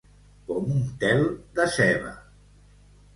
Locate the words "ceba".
1.75-2.15